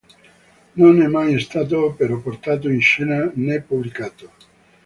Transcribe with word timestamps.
Non 0.73 0.99
è 0.99 1.05
mai 1.05 1.39
stato 1.39 1.93
però 1.95 2.17
portato 2.17 2.67
in 2.69 2.81
scena 2.81 3.29
né 3.35 3.61
pubblicato. 3.61 4.31